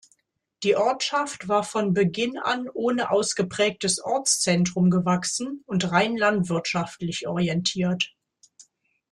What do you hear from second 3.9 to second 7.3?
Ortszentrum gewachsen und rein landwirtschaftlich